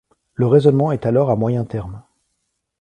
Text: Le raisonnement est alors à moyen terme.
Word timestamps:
Le 0.33 0.47
raisonnement 0.47 0.91
est 0.91 1.05
alors 1.05 1.29
à 1.29 1.35
moyen 1.35 1.63
terme. 1.63 2.01